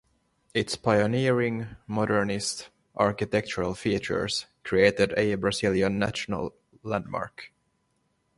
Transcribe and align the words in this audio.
Its 0.55 0.75
pioneering, 0.75 1.75
modernist, 1.85 2.69
architectural 2.95 3.75
features 3.75 4.47
created 4.63 5.13
a 5.15 5.35
Brazilian 5.35 5.99
national 5.99 6.55
landmark. 6.81 7.53